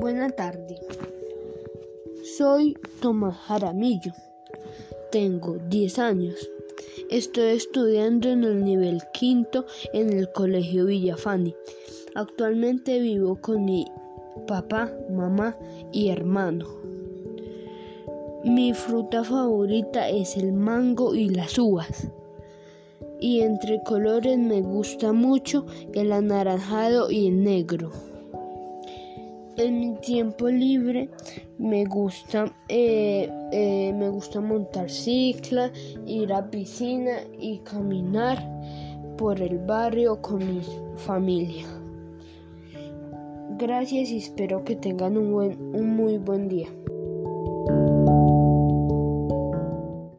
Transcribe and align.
Buena 0.00 0.30
tarde. 0.30 0.80
Soy 2.38 2.74
Tomás 3.02 3.36
Jaramillo. 3.36 4.12
Tengo 5.12 5.58
10 5.68 5.98
años. 5.98 6.36
Estoy 7.10 7.56
estudiando 7.56 8.30
en 8.30 8.44
el 8.44 8.64
nivel 8.64 9.02
quinto 9.12 9.66
en 9.92 10.10
el 10.10 10.32
Colegio 10.32 10.86
Villafani. 10.86 11.54
Actualmente 12.14 12.98
vivo 12.98 13.42
con 13.42 13.66
mi 13.66 13.84
papá, 14.46 14.90
mamá 15.10 15.54
y 15.92 16.08
hermano. 16.08 16.66
Mi 18.42 18.72
fruta 18.72 19.22
favorita 19.22 20.08
es 20.08 20.34
el 20.38 20.54
mango 20.54 21.14
y 21.14 21.28
las 21.28 21.58
uvas. 21.58 22.08
Y 23.20 23.42
entre 23.42 23.82
colores 23.82 24.38
me 24.38 24.62
gusta 24.62 25.12
mucho 25.12 25.66
el 25.92 26.10
anaranjado 26.12 27.10
y 27.10 27.26
el 27.26 27.44
negro. 27.44 27.92
En 29.60 29.78
mi 29.78 29.94
tiempo 29.96 30.48
libre 30.48 31.10
me 31.58 31.84
gusta, 31.84 32.50
eh, 32.70 33.30
eh, 33.52 33.92
me 33.92 34.08
gusta 34.08 34.40
montar 34.40 34.88
cicla, 34.88 35.70
ir 36.06 36.32
a 36.32 36.50
piscina 36.50 37.18
y 37.38 37.58
caminar 37.58 38.38
por 39.18 39.38
el 39.38 39.58
barrio 39.58 40.22
con 40.22 40.38
mi 40.38 40.62
familia. 40.96 41.66
Gracias 43.58 44.08
y 44.08 44.16
espero 44.16 44.64
que 44.64 44.76
tengan 44.76 45.18
un, 45.18 45.30
buen, 45.30 45.60
un 45.74 45.94
muy 45.94 46.16
buen 46.16 46.48
día. 46.48 46.68